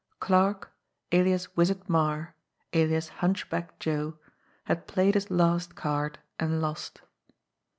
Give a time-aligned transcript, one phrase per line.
[0.19, 0.71] Clarke,
[1.11, 2.33] alias Wizard Marre,
[2.73, 4.17] alias Hunchback Joe,
[4.63, 7.01] had played his last card, and lost.